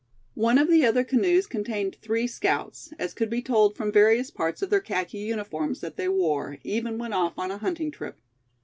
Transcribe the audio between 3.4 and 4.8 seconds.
told from various parts of their